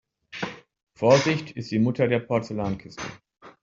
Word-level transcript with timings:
Vorsicht 0.95 1.51
ist 1.51 1.69
die 1.69 1.77
Mutter 1.77 2.07
der 2.07 2.21
Porzellankiste. 2.21 3.03